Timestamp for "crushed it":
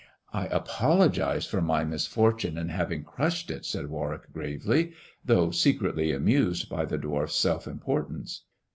3.03-3.65